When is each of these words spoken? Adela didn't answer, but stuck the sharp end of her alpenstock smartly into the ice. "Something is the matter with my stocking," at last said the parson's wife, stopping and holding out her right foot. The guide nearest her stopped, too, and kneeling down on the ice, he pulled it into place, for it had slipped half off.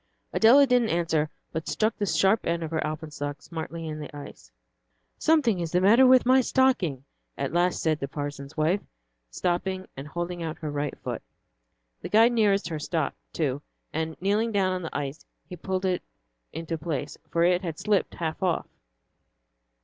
Adela 0.33 0.65
didn't 0.65 0.89
answer, 0.89 1.29
but 1.51 1.67
stuck 1.67 1.95
the 1.95 2.07
sharp 2.07 2.47
end 2.47 2.63
of 2.63 2.71
her 2.71 2.81
alpenstock 2.83 3.39
smartly 3.39 3.87
into 3.87 3.99
the 4.07 4.17
ice. 4.17 4.51
"Something 5.19 5.59
is 5.59 5.71
the 5.73 5.79
matter 5.79 6.07
with 6.07 6.25
my 6.25 6.41
stocking," 6.41 7.05
at 7.37 7.53
last 7.53 7.83
said 7.83 7.99
the 7.99 8.07
parson's 8.07 8.57
wife, 8.57 8.81
stopping 9.29 9.87
and 9.95 10.07
holding 10.07 10.41
out 10.41 10.57
her 10.57 10.71
right 10.71 10.97
foot. 10.97 11.21
The 12.01 12.09
guide 12.09 12.31
nearest 12.31 12.67
her 12.69 12.79
stopped, 12.79 13.17
too, 13.31 13.61
and 13.93 14.17
kneeling 14.19 14.51
down 14.51 14.71
on 14.73 14.81
the 14.81 14.97
ice, 14.97 15.23
he 15.45 15.55
pulled 15.55 15.85
it 15.85 16.01
into 16.51 16.79
place, 16.79 17.19
for 17.29 17.43
it 17.43 17.61
had 17.61 17.77
slipped 17.77 18.15
half 18.15 18.41
off. 18.41 18.65